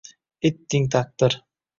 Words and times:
Etding, 0.49 0.87
taqdir 0.95 1.37